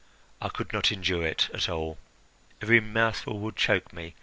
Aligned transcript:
I 0.41 0.49
could 0.49 0.73
not 0.73 0.91
endure 0.91 1.23
it 1.27 1.51
at 1.53 1.69
all! 1.69 1.99
Every 2.59 2.79
mouthful 2.79 3.37
would 3.37 3.55
choke 3.55 3.93
me. 3.93 4.15